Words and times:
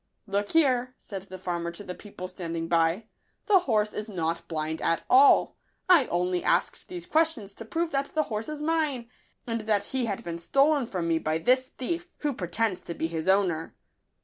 Look 0.25 0.53
here," 0.53 0.95
said 0.97 1.21
the 1.29 1.37
farmer 1.37 1.69
to 1.73 1.83
the 1.83 1.93
people 1.93 2.27
standing 2.27 2.67
by," 2.67 3.05
the 3.45 3.59
horse 3.59 3.93
is 3.93 4.09
not 4.09 4.47
blind 4.47 4.81
at 4.81 5.03
all. 5.11 5.57
I 5.87 6.07
only 6.07 6.43
asked 6.43 6.87
these 6.87 7.05
questions 7.05 7.53
to 7.53 7.65
prove 7.65 7.91
that 7.91 8.15
the 8.15 8.23
horse 8.23 8.49
is 8.49 8.63
mine, 8.63 9.11
and 9.45 9.61
that 9.69 9.83
he 9.93 10.07
had 10.07 10.23
been 10.23 10.39
stolen 10.39 10.87
from 10.87 11.07
me 11.07 11.19
by 11.19 11.37
this 11.37 11.67
thief, 11.67 12.09
who 12.21 12.33
pretends 12.33 12.81
to 12.81 12.95
be 12.95 13.05
his 13.05 13.27
owner." 13.27 13.75